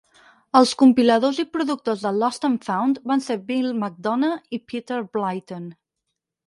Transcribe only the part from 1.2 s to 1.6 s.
i